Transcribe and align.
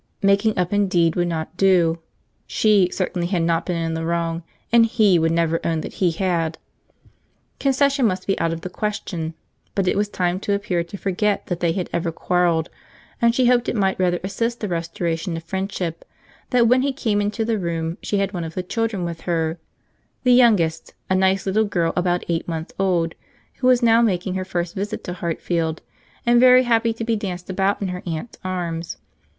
Making 0.23 0.57
up 0.57 0.73
indeed 0.73 1.15
would 1.15 1.27
not 1.27 1.55
do. 1.57 1.99
She 2.47 2.89
certainly 2.91 3.27
had 3.27 3.43
not 3.43 3.67
been 3.67 3.75
in 3.77 3.93
the 3.93 4.03
wrong, 4.03 4.41
and 4.71 4.83
he 4.87 5.19
would 5.19 5.31
never 5.31 5.59
own 5.63 5.81
that 5.81 5.93
he 6.01 6.09
had. 6.09 6.57
Concession 7.59 8.07
must 8.07 8.25
be 8.25 8.35
out 8.39 8.51
of 8.51 8.61
the 8.61 8.69
question; 8.71 9.35
but 9.75 9.87
it 9.87 9.95
was 9.95 10.09
time 10.09 10.39
to 10.39 10.53
appear 10.55 10.83
to 10.83 10.97
forget 10.97 11.45
that 11.45 11.59
they 11.59 11.73
had 11.73 11.87
ever 11.93 12.11
quarrelled; 12.11 12.67
and 13.21 13.35
she 13.35 13.45
hoped 13.45 13.69
it 13.69 13.75
might 13.75 13.99
rather 13.99 14.19
assist 14.23 14.59
the 14.59 14.67
restoration 14.67 15.37
of 15.37 15.43
friendship, 15.43 16.03
that 16.49 16.67
when 16.67 16.81
he 16.81 16.91
came 16.91 17.21
into 17.21 17.45
the 17.45 17.59
room 17.59 17.99
she 18.01 18.17
had 18.17 18.33
one 18.33 18.43
of 18.43 18.55
the 18.55 18.63
children 18.63 19.05
with 19.05 19.21
her—the 19.21 20.33
youngest, 20.33 20.95
a 21.11 21.15
nice 21.15 21.45
little 21.45 21.65
girl 21.65 21.93
about 21.95 22.25
eight 22.27 22.47
months 22.47 22.73
old, 22.79 23.13
who 23.57 23.67
was 23.67 23.83
now 23.83 24.01
making 24.01 24.33
her 24.33 24.45
first 24.45 24.73
visit 24.73 25.03
to 25.03 25.13
Hartfield, 25.13 25.83
and 26.25 26.39
very 26.39 26.63
happy 26.63 26.91
to 26.91 27.03
be 27.03 27.15
danced 27.15 27.51
about 27.51 27.83
in 27.83 27.89
her 27.89 28.01
aunt's 28.07 28.39
arms. 28.43 28.97